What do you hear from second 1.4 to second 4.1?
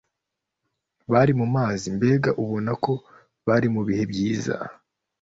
mazi mbega ubona ko bari mu bihe